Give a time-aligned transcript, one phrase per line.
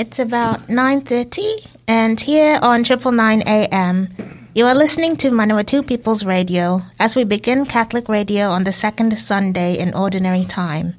[0.00, 4.08] It's about 9.30 and here on Triple Nine AM,
[4.54, 9.18] you are listening to Manawatu People's Radio as we begin Catholic Radio on the second
[9.18, 10.94] Sunday in Ordinary Time.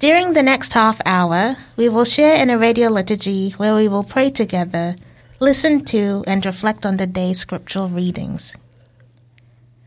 [0.00, 4.04] During the next half hour, we will share in a radio liturgy where we will
[4.04, 4.94] pray together,
[5.40, 8.54] listen to, and reflect on the day's scriptural readings.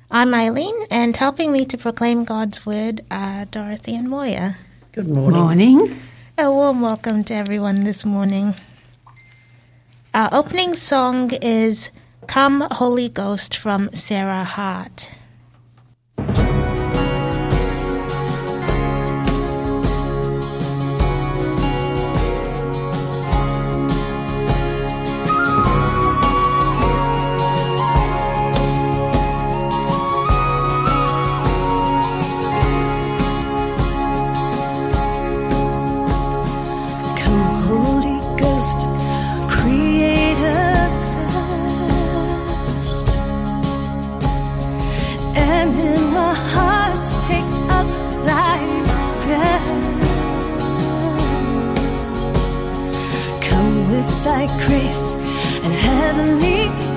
[0.09, 4.57] I'm Eileen, and helping me to proclaim God's word are Dorothy and Moya.
[4.91, 5.77] Good morning.
[5.77, 6.01] Morning.
[6.41, 8.55] A warm welcome to everyone this morning.
[10.11, 11.91] Our opening song is
[12.25, 15.11] Come Holy Ghost from Sarah Hart.
[54.91, 56.90] And heavenly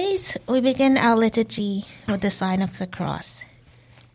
[0.00, 3.44] always, we begin our liturgy with the sign of the cross.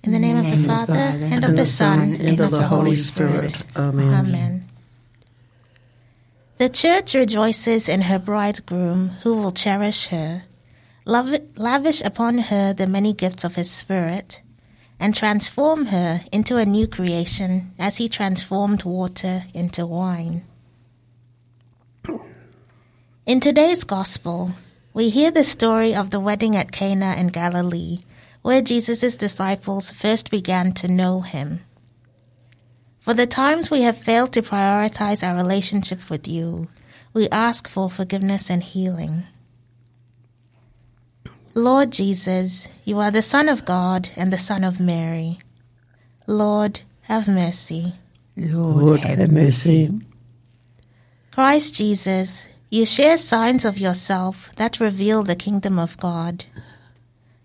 [0.04, 3.64] In the name, of the Father, and, of the Son, and of the Holy Spirit.
[3.76, 4.14] Amen.
[4.14, 4.68] Amen.
[6.58, 10.44] The church rejoices in her bridegroom who will cherish her,
[11.06, 14.42] lav- lavish upon her the many gifts of his Spirit,
[15.00, 20.46] and transform her into a new creation as he transformed water into wine.
[23.26, 24.52] In today's Gospel,
[24.96, 28.00] we hear the story of the wedding at Cana in Galilee,
[28.42, 31.60] where Jesus' disciples first began to know him.
[33.02, 36.70] For the times we have failed to prioritize our relationship with you,
[37.14, 39.24] we ask for forgiveness and healing.
[41.54, 45.40] Lord Jesus, you are the Son of God and the Son of Mary.
[46.26, 47.96] Lord, have mercy.
[48.38, 49.92] Lord, have mercy.
[51.34, 56.46] Christ Jesus, you share signs of yourself that reveal the kingdom of God.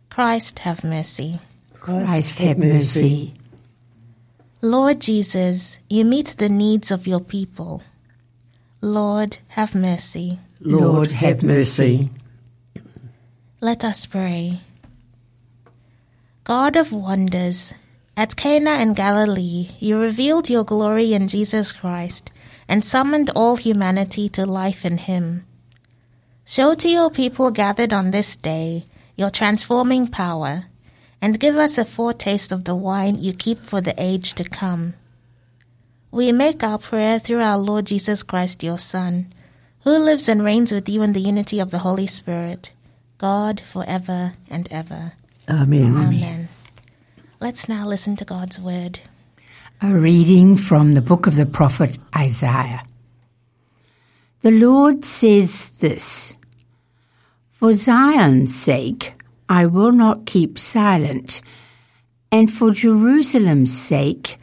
[0.09, 1.41] Christ, have mercy.
[1.79, 3.35] Christ have mercy.
[4.63, 7.83] Lord Jesus, you meet the needs of your people.
[8.81, 10.39] Lord, have mercy.
[10.61, 12.11] Lord, have mercy.
[13.61, 14.61] Let us pray.
[16.45, 17.75] God of wonders,
[18.17, 22.33] at Cana in Galilee, you revealed your glory in Jesus Christ
[22.71, 25.45] and summoned all humanity to life in him.
[26.45, 28.87] Show to your people gathered on this day
[29.17, 30.67] your transforming power,
[31.21, 34.95] and give us a foretaste of the wine you keep for the age to come.
[36.13, 39.35] We make our prayer through our Lord Jesus Christ, your Son,
[39.81, 42.73] who lives and reigns with you in the unity of the Holy Spirit,
[43.19, 45.13] God forever and ever.
[45.51, 45.97] Amen.
[45.97, 46.49] Amen.
[47.41, 49.01] Let's now listen to God's word.
[49.83, 52.83] A reading from the book of the prophet Isaiah.
[54.43, 56.35] The Lord says this
[57.49, 59.15] For Zion's sake,
[59.49, 61.41] I will not keep silent,
[62.31, 64.39] and for Jerusalem's sake,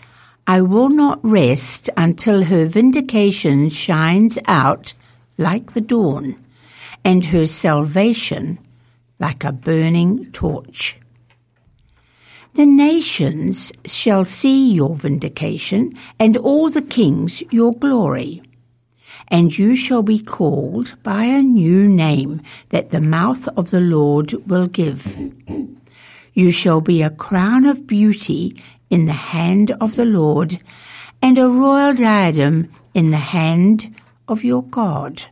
[0.48, 4.96] I will not rest until her vindication shines out
[5.38, 6.44] like the dawn,
[7.06, 8.58] and her salvation
[9.20, 10.98] like a burning torch.
[12.58, 18.42] The nations shall see your vindication, and all the kings your glory.
[19.28, 24.34] And you shall be called by a new name that the mouth of the Lord
[24.48, 25.16] will give.
[26.34, 30.58] You shall be a crown of beauty in the hand of the Lord,
[31.22, 33.96] and a royal diadem in the hand
[34.28, 35.26] of your God.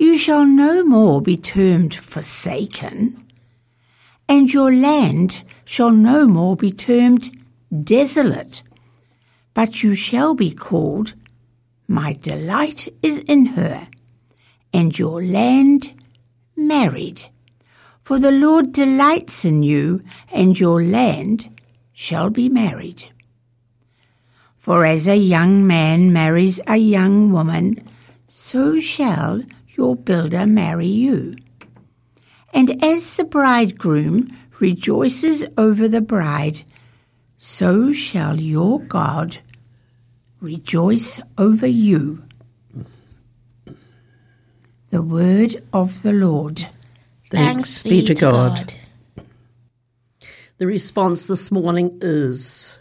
[0.00, 3.23] You shall no more be termed forsaken
[4.28, 7.30] and your land shall no more be termed
[7.82, 8.62] desolate,
[9.52, 11.14] but you shall be called,
[11.88, 13.88] My delight is in her,
[14.72, 15.92] and your land
[16.56, 17.26] married.
[18.02, 21.48] For the Lord delights in you, and your land
[21.92, 23.04] shall be married.
[24.58, 27.76] For as a young man marries a young woman,
[28.28, 29.42] so shall
[29.76, 31.36] your builder marry you.
[32.54, 36.62] And as the bridegroom rejoices over the bride,
[37.36, 39.38] so shall your God
[40.40, 42.22] rejoice over you.
[44.90, 46.66] The word of the Lord.
[47.30, 48.74] Thanks, be to God.
[50.58, 52.78] The response this morning is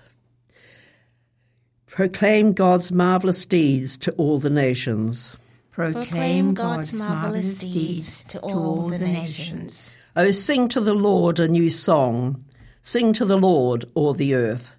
[1.87, 5.35] Proclaim God's marvellous deeds to all the nations.
[5.73, 9.97] Proclaim God's marvelous deeds to all the nations.
[10.15, 12.45] Oh, sing to the Lord a new song.
[12.83, 14.71] Sing to the Lord, all the earth.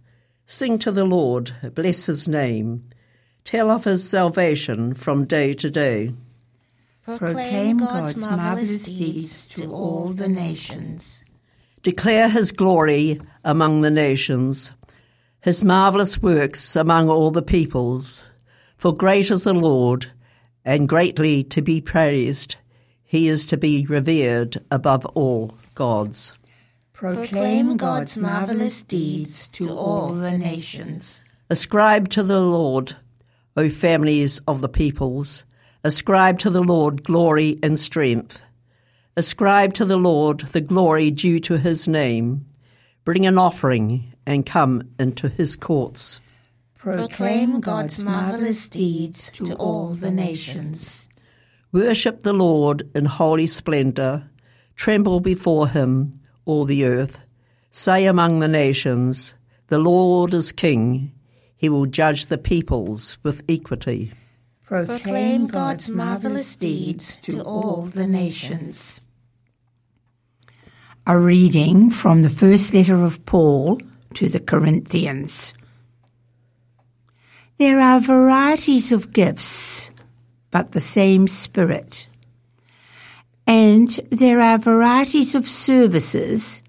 [0.46, 2.84] Sing to the Lord, bless his name.
[3.44, 6.12] Tell of his salvation from day to day.
[7.04, 11.24] Proclaim God's marvelous deeds to all the nations.
[11.82, 14.76] Declare his glory among the nations,
[15.40, 18.24] his marvellous works among all the peoples.
[18.78, 20.06] For great is the Lord,
[20.64, 22.56] and greatly to be praised.
[23.02, 26.34] He is to be revered above all gods.
[26.92, 31.22] Proclaim God's marvelous deeds to all the nations.
[31.50, 32.96] Ascribe to the Lord,
[33.56, 35.44] O families of the peoples.
[35.82, 38.42] Ascribe to the Lord glory and strength.
[39.16, 42.46] Ascribe to the Lord the glory due to his name.
[43.04, 46.20] Bring an offering and come into his courts.
[46.84, 51.08] Proclaim God's marvelous deeds to all the nations.
[51.72, 54.28] Worship the Lord in holy splendour.
[54.76, 56.12] Tremble before him,
[56.44, 57.22] all the earth.
[57.70, 59.34] Say among the nations,
[59.68, 61.12] The Lord is King.
[61.56, 64.12] He will judge the peoples with equity.
[64.62, 69.00] Proclaim God's marvelous deeds to all the nations.
[71.06, 73.80] A reading from the first letter of Paul
[74.12, 75.54] to the Corinthians.
[77.56, 79.92] There are varieties of gifts,
[80.50, 82.08] but the same Spirit.
[83.46, 86.64] And there are varieties of services,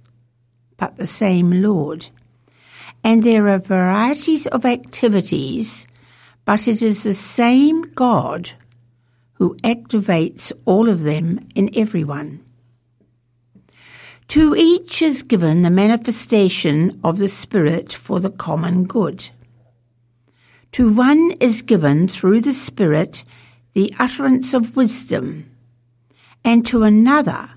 [0.77, 2.09] but the same Lord.
[3.03, 5.87] And there are varieties of activities,
[6.43, 8.51] but it is the same God
[9.33, 12.45] who activates all of them in everyone.
[14.29, 19.31] To each is given the manifestation of the Spirit for the common good.
[20.75, 23.23] To one is given through the Spirit
[23.71, 25.49] the utterance of wisdom,
[26.43, 27.47] and to another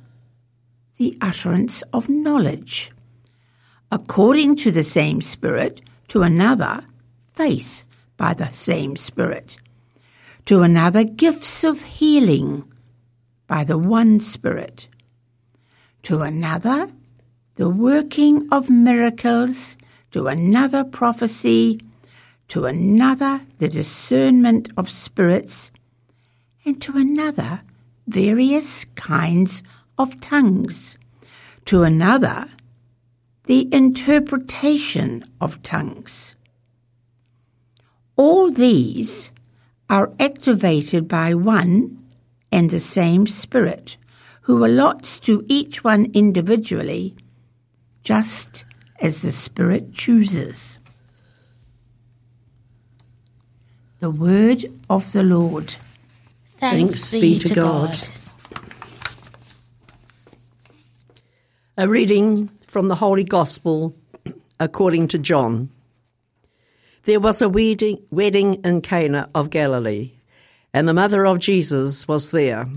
[0.98, 2.92] the utterance of knowledge.
[3.90, 6.84] According to the same Spirit, to another
[7.32, 7.82] faith
[8.16, 9.56] by the same Spirit,
[10.44, 12.72] to another gifts of healing
[13.48, 14.87] by the one Spirit,
[16.04, 16.92] to another
[17.56, 19.76] the working of miracles,
[20.12, 21.80] to another prophecy,
[22.49, 25.71] to another the discernment of spirits,
[26.64, 27.62] and to another
[28.07, 29.62] various kinds
[29.99, 30.99] of tongues,
[31.67, 32.49] to another
[33.45, 36.35] the interpretation of tongues.
[38.17, 39.33] All these
[39.88, 42.02] are activated by one
[42.52, 43.97] and the same Spirit,
[44.43, 47.14] who allots to each one individually,
[48.02, 48.64] just
[49.00, 50.77] as the Spirit chooses.
[54.00, 55.75] The word of the Lord.
[56.59, 57.99] Thanks, be to God.
[61.76, 63.97] A reading from the Holy Gospel
[64.61, 65.71] according to John.
[67.05, 70.12] There was a wedding, wedding in Cana of Galilee,
[70.73, 72.69] and the mother of Jesus was there.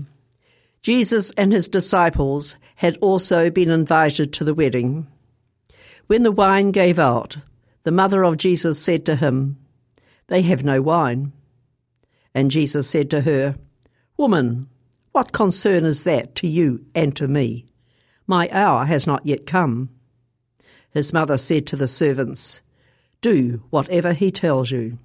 [0.82, 5.06] Jesus and his disciples had also been invited to the wedding.
[6.08, 7.36] When the wine gave out,
[7.84, 9.58] the mother of Jesus said to him,
[10.28, 11.32] They have no wine.
[12.34, 13.56] And Jesus said to her,
[14.16, 14.68] Woman,
[15.12, 17.66] what concern is that to you and to me?
[18.26, 19.90] My hour has not yet come.
[20.90, 22.62] His mother said to the servants,
[23.20, 24.98] Do whatever he tells you.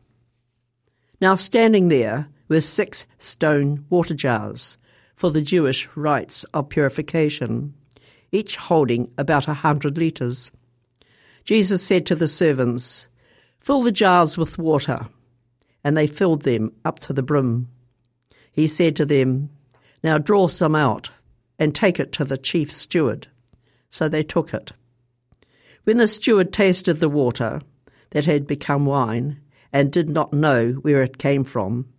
[1.20, 4.78] Now standing there were six stone water jars
[5.16, 7.74] for the Jewish rites of purification,
[8.32, 10.52] each holding about a hundred litres.
[11.44, 13.08] Jesus said to the servants,
[13.68, 15.10] Fill the jars with water.
[15.84, 17.68] And they filled them up to the brim.
[18.50, 19.50] He said to them,
[20.02, 21.12] Now draw some out
[21.60, 23.28] and take it to the chief steward.
[23.90, 24.72] So they took it.
[25.84, 27.60] When the steward tasted the water
[28.12, 29.42] that had become wine
[29.74, 31.90] and did not know where it came from,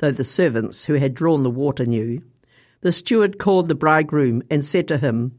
[0.00, 2.22] though the servants who had drawn the water knew,
[2.82, 5.38] the steward called the bridegroom and said to him,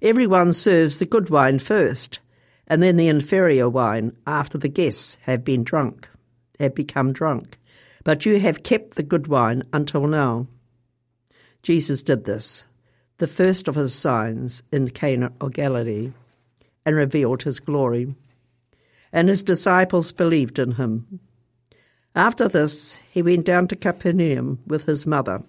[0.00, 2.20] Everyone serves the good wine first,
[2.70, 6.08] and then the inferior wine after the guests have been drunk,
[6.60, 7.58] have become drunk.
[8.04, 10.46] But you have kept the good wine until now.
[11.64, 12.66] Jesus did this,
[13.18, 16.12] the first of his signs in Cana of Galilee,
[16.86, 18.14] and revealed his glory.
[19.12, 21.18] And his disciples believed in him.
[22.14, 25.42] After this, he went down to Capernaum with his mother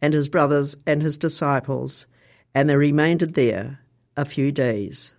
[0.00, 2.06] and his brothers and his disciples,
[2.54, 3.80] and they remained there
[4.16, 5.12] a few days.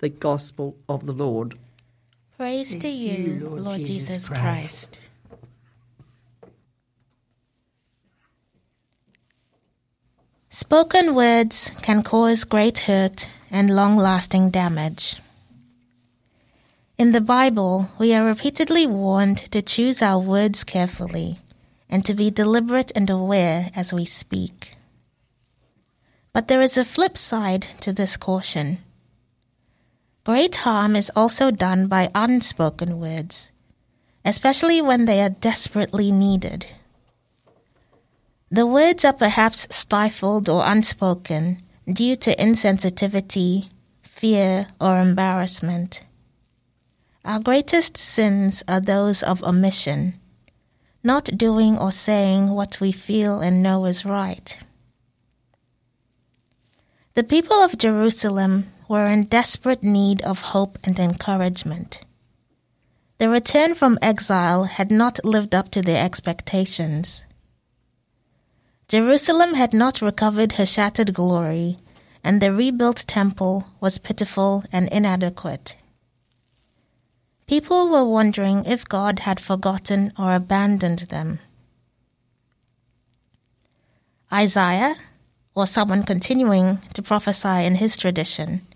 [0.00, 1.58] The Gospel of the Lord.
[2.38, 4.98] Praise to you, Lord, Jesus Christ.
[10.48, 15.16] Spoken words can cause great hurt and long lasting damage.
[16.96, 21.40] In the Bible, we are repeatedly warned to choose our words carefully
[21.90, 24.76] and to be deliberate and aware as we speak.
[26.32, 28.78] But there is a flip side to this caution.
[30.30, 33.50] Great harm is also done by unspoken words,
[34.24, 36.66] especially when they are desperately needed.
[38.48, 41.58] The words are perhaps stifled or unspoken
[41.92, 43.70] due to insensitivity,
[44.02, 46.04] fear, or embarrassment.
[47.24, 50.20] Our greatest sins are those of omission,
[51.02, 54.56] not doing or saying what we feel and know is right.
[57.14, 62.00] The people of Jerusalem were in desperate need of hope and encouragement.
[63.18, 67.22] The return from exile had not lived up to their expectations.
[68.88, 71.78] Jerusalem had not recovered her shattered glory,
[72.24, 75.76] and the rebuilt temple was pitiful and inadequate.
[77.46, 81.38] People were wondering if God had forgotten or abandoned them.
[84.32, 84.96] Isaiah,
[85.54, 88.66] or someone continuing to prophesy in his tradition,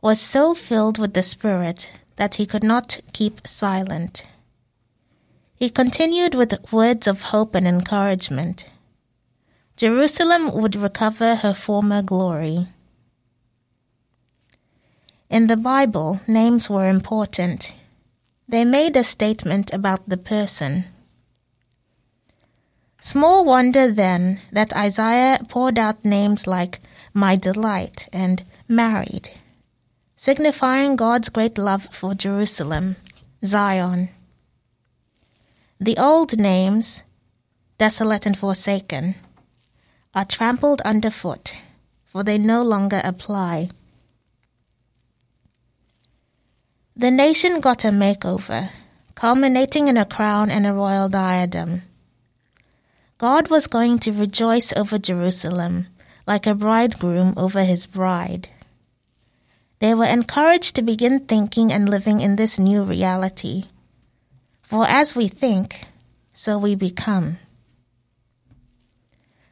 [0.00, 4.24] was so filled with the Spirit that he could not keep silent.
[5.54, 8.64] He continued with words of hope and encouragement.
[9.76, 12.68] Jerusalem would recover her former glory.
[15.28, 17.72] In the Bible, names were important.
[18.48, 20.86] They made a statement about the person.
[23.00, 26.80] Small wonder then that Isaiah poured out names like
[27.14, 29.30] my delight and married,
[30.20, 32.96] signifying God's great love for Jerusalem,
[33.42, 34.10] Zion.
[35.80, 37.02] The old names,
[37.78, 39.14] desolate and forsaken,
[40.14, 41.56] are trampled underfoot,
[42.04, 43.70] for they no longer apply.
[46.94, 48.72] The nation got a makeover,
[49.14, 51.80] culminating in a crown and a royal diadem.
[53.16, 55.86] God was going to rejoice over Jerusalem
[56.26, 58.50] like a bridegroom over his bride.
[59.80, 63.64] They were encouraged to begin thinking and living in this new reality.
[64.62, 65.86] For as we think,
[66.32, 67.38] so we become.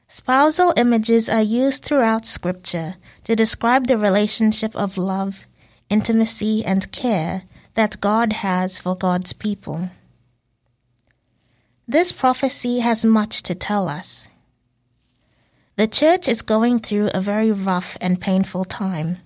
[0.06, 2.94] Spousal images are used throughout Scripture
[3.24, 5.46] to describe the relationship of love
[5.88, 7.44] intimacy, and care
[7.74, 9.90] that God has for God's people.
[11.86, 14.28] This prophecy has much to tell us.
[15.76, 19.18] The church is going through a very rough and painful time.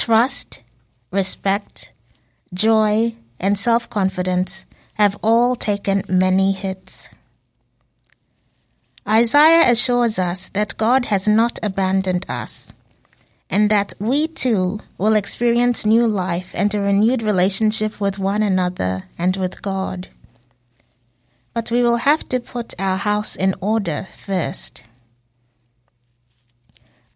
[0.00, 0.62] Trust,
[1.10, 1.92] respect,
[2.54, 7.10] joy, and self confidence have all taken many hits.
[9.06, 12.72] Isaiah assures us that God has not abandoned us
[13.50, 19.02] and that we too will experience new life and a renewed relationship with one another
[19.18, 20.08] and with God.
[21.52, 24.82] But we will have to put our house in order first.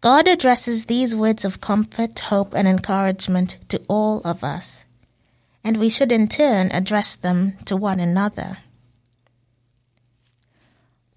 [0.05, 4.85] God addresses these words of comfort, hope, and encouragement to all of us,
[5.63, 8.59] and we should in turn address them to one another.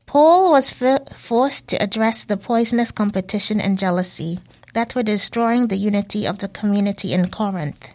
[0.07, 4.41] Paul was forced to address the poisonous competition and jealousy
[4.73, 7.91] that were destroying the unity of the community in Corinth.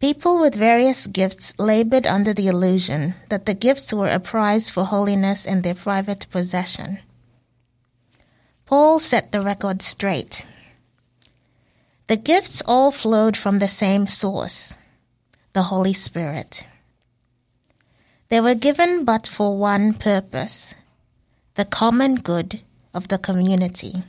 [0.00, 4.82] People with various gifts labored under the illusion that the gifts were a prize for
[4.86, 6.98] holiness in their private possession.
[8.70, 10.46] Paul set the record straight.
[12.06, 14.76] The gifts all flowed from the same source,
[15.54, 16.64] the Holy Spirit.
[18.28, 20.76] They were given but for one purpose
[21.56, 22.60] the common good
[22.94, 24.04] of the community.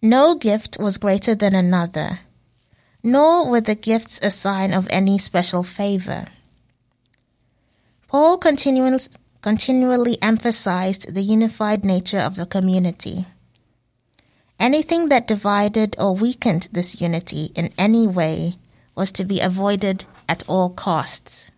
[0.00, 2.20] No gift was greater than another,
[3.02, 6.24] nor were the gifts a sign of any special favor.
[8.08, 9.00] Paul continually,
[9.44, 13.26] continually emphasized the unified nature of the community.
[14.58, 18.56] Anything that divided or weakened this unity in any way
[18.94, 21.50] was to be avoided at all costs.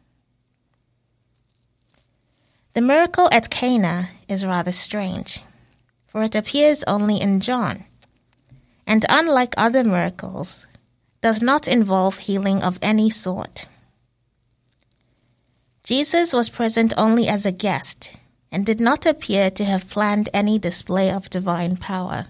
[2.75, 5.41] The miracle at Cana is rather strange,
[6.09, 7.85] for it appears only in John
[8.85, 10.67] and unlike other miracles,
[11.21, 13.67] does not involve healing of any sort.
[15.87, 18.17] Jesus was present only as a guest
[18.51, 22.27] and did not appear to have planned any display of divine power.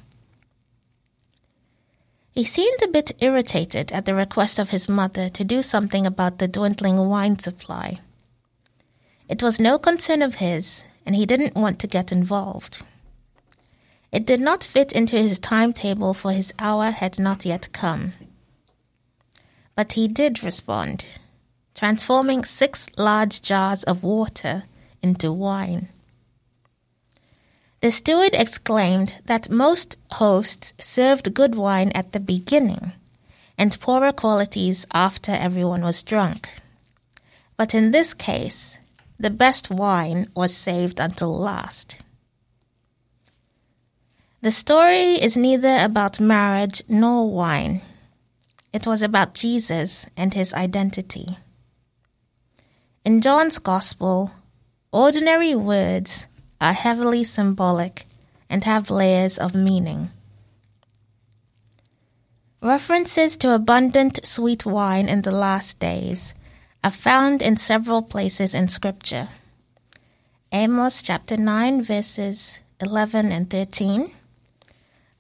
[2.33, 6.37] He seemed a bit irritated at the request of his mother to do something about
[6.37, 8.01] the dwindling wine supply.
[9.27, 12.83] It was no concern of his, and he didn't want to get involved.
[14.13, 18.13] It did not fit into his timetable, for his hour had not yet come.
[19.75, 21.07] But he did respond,
[21.77, 24.63] transforming six large jars of water
[25.03, 25.89] into wine.
[27.81, 32.93] The steward exclaimed that most hosts served good wine at the beginning
[33.59, 36.49] and poorer qualities after everyone was drunk.
[37.59, 38.79] But in this case,
[39.21, 41.99] the best wine was saved until last.
[44.41, 47.83] The story is neither about marriage nor wine.
[48.73, 51.37] It was about Jesus and his identity.
[53.07, 54.33] In John's Gospel,
[54.91, 56.27] ordinary words
[56.61, 58.05] are heavily symbolic
[58.51, 60.11] and have layers of meaning.
[62.61, 66.35] References to abundant sweet wine in the last days
[66.83, 69.29] are found in several places in Scripture.
[70.51, 74.11] Amos chapter 9, verses 11 and 13.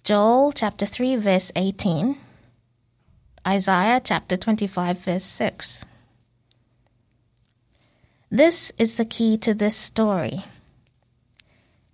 [0.02, 2.18] Joel chapter 3 verse 18,
[3.46, 5.84] Isaiah chapter 25 verse 6.
[8.36, 10.44] This is the key to this story.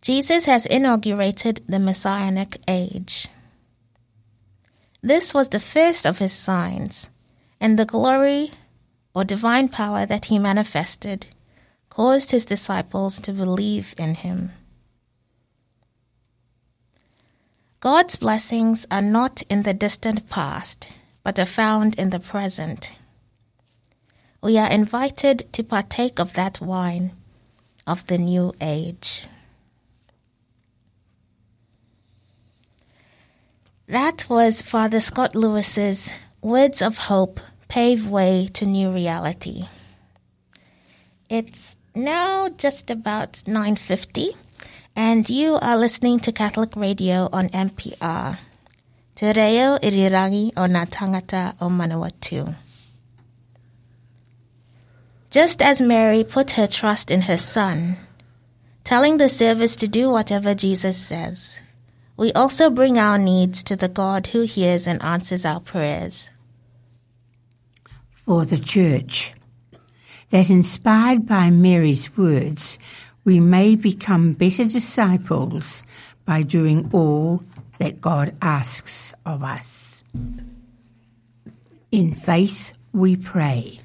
[0.01, 3.29] Jesus has inaugurated the Messianic age.
[5.03, 7.11] This was the first of his signs,
[7.61, 8.51] and the glory
[9.15, 11.29] or divine power that he manifested
[11.89, 14.51] caused his disciples to believe in him.
[17.79, 20.91] God's blessings are not in the distant past,
[21.23, 22.95] but are found in the present.
[24.43, 27.13] We are invited to partake of that wine
[27.87, 29.27] of the new age.
[33.87, 39.63] That was Father Scott Lewis's Words of Hope Pave Way to New Reality.
[41.31, 44.35] It's now just about 9:50
[44.97, 48.39] and you are listening to Catholic Radio on MPR.
[49.15, 52.57] Te reo irirangi o ngā tangata o Manawatu.
[55.33, 57.97] Just as Mary put her trust in her son,
[58.85, 61.59] telling the servants to do whatever Jesus says,
[62.19, 66.29] we also bring our needs to the God who hears and answers our prayers.
[68.11, 69.33] For the Church,
[70.29, 72.79] that inspired by Mary's words,
[73.25, 75.83] we may become better disciples
[76.27, 77.43] by doing all
[77.79, 80.05] that God asks of us.
[81.91, 83.82] In faith, we pray.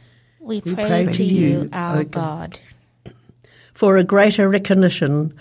[0.47, 2.60] We pray, pray to to you, you, our O God.
[3.73, 5.33] for a greater recognition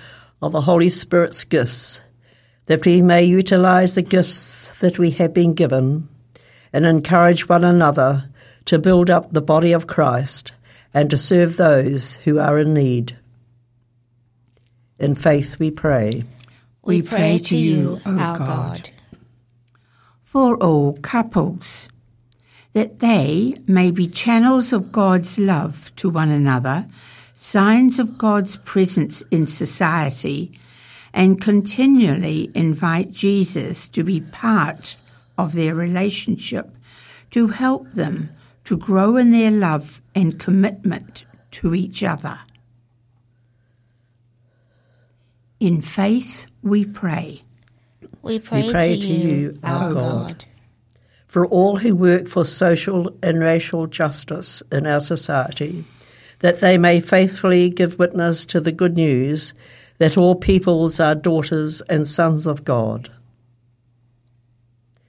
[0.42, 2.02] of the Holy Spirit's gifts,
[2.66, 6.08] that we may utilize the gifts that we have been given
[6.72, 8.28] and encourage one another
[8.64, 10.52] to build up the body of Christ
[10.92, 13.16] and to serve those who are in need.
[14.98, 16.24] In faith we pray.
[16.82, 18.46] We, We pray to you, O our God.
[18.46, 18.90] God.
[20.22, 21.88] for all couples,
[22.76, 26.86] that they may be channels of God's love to one another,
[27.32, 30.52] signs of God's presence in society,
[31.14, 34.96] and continually invite Jesus to be part
[35.38, 36.70] of their relationship
[37.30, 38.28] to help them
[38.64, 42.40] to grow in their love and commitment to each other.
[45.60, 47.42] In faith we pray.
[48.20, 50.26] We pray, we pray to, to you, you, our our God.
[50.26, 50.44] God.
[51.26, 55.84] For all who work for social and racial justice in our society,
[56.40, 59.54] that they may faithfully give witness to the good news
[59.98, 63.10] that all peoples are daughters and sons of God.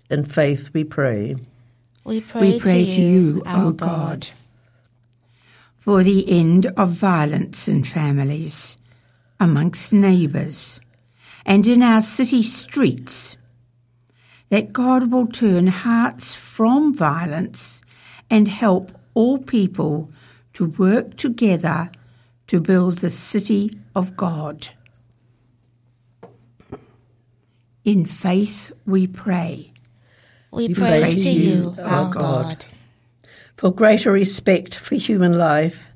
[0.10, 1.36] In faith we pray.
[2.03, 4.30] We pray, we pray to you, our O God,
[5.77, 8.77] for the end of violence in families,
[9.41, 10.80] amongst neighbours,
[11.45, 13.36] and in our city streets,
[14.49, 17.81] that God will turn hearts from violence
[18.29, 20.12] and help all people
[20.53, 21.91] to work together
[22.47, 24.69] to build the city of God.
[27.83, 29.71] In faith we pray.
[30.51, 32.43] We pray, pray to to you, you, our our God.
[32.43, 32.65] God.
[33.57, 35.91] For greater respect for human life,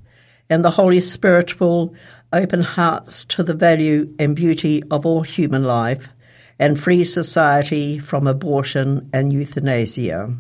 [0.50, 1.94] and the Holy Spirit will
[2.34, 6.10] open hearts to the value and beauty of all human life
[6.62, 10.32] and free society from abortion and euthanasia.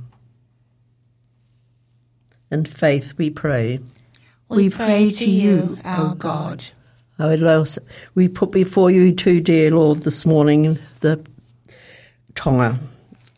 [2.51, 3.79] In faith we pray.
[4.47, 6.63] We pray to you, our God.
[8.13, 11.25] We put before you too, dear Lord, this morning the
[12.35, 12.77] Tonga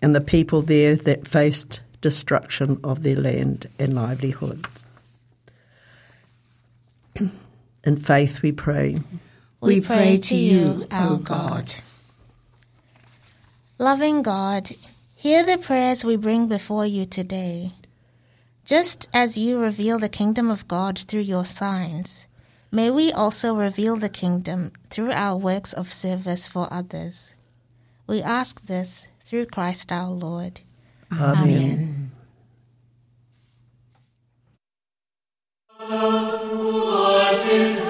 [0.02, 4.84] and the people there that faced destruction of their land and livelihoods.
[7.86, 8.98] In faith we pray.
[9.62, 11.74] We, We pray, pray to to you, you, our O God.
[13.80, 14.70] Loving God,
[15.16, 17.72] hear the prayers we bring before you today.
[18.66, 22.28] Just as you reveal the kingdom of God through your signs,
[22.72, 27.34] may we also reveal the kingdom through our works of service for others.
[28.06, 30.62] We ask this through Christ our Lord.
[31.12, 32.12] Amen.
[35.80, 37.83] Amen.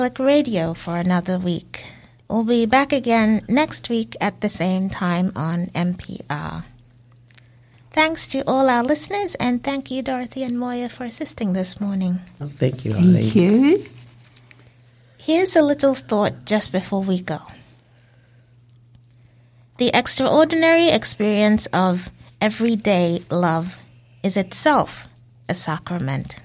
[0.00, 1.84] Catholic Radio for another week.
[2.26, 6.64] We'll be back again next week at the same time on MPR.
[7.90, 12.18] Thanks to all our listeners, and thank you, Dorothy and Moya, for assisting this morning.
[12.40, 13.12] Oh, thank you, Eileen.
[13.12, 13.84] Thank you.
[15.18, 17.40] Here's a little thought just before we go.
[19.76, 22.08] The extraordinary experience of
[22.40, 23.76] everyday love
[24.22, 25.08] is itself
[25.46, 26.40] a sacrament.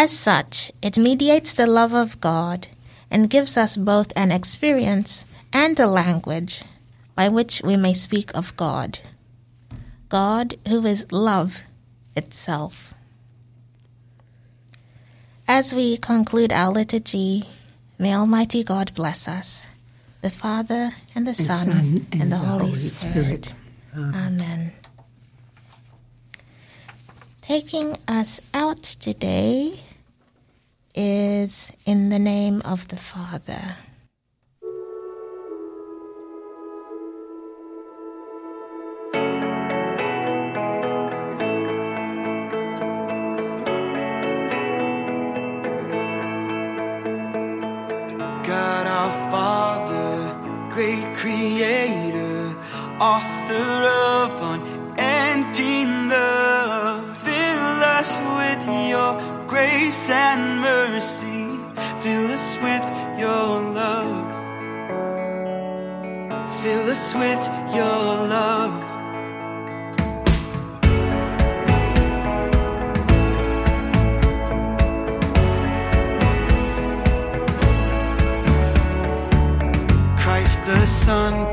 [0.00, 2.68] As such, it mediates the love of God
[3.10, 6.62] and gives us both an experience and a language
[7.16, 9.00] by which we may speak of God.
[10.08, 11.64] God, who is love
[12.14, 12.94] itself.
[15.48, 17.42] As we conclude our liturgy,
[17.98, 19.66] may Almighty God bless us,
[20.22, 23.52] the Father, and the The Son, and, the, Holy, Spirit.
[23.96, 24.70] Amen.
[27.40, 29.80] Taking us out today
[30.94, 33.76] is in the name of the Father.
[48.44, 52.56] God our Father, great creator,
[53.00, 54.40] author of
[59.98, 61.58] grace and mercy,
[62.02, 62.84] fill us with
[63.18, 64.26] your love,
[66.62, 67.42] fill us with
[67.74, 68.84] your love.
[80.18, 81.52] Christ the Son,